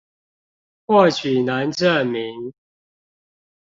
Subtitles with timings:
[0.87, 2.53] 或許能證明